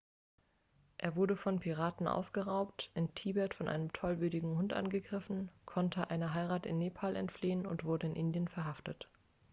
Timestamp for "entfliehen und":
7.15-7.83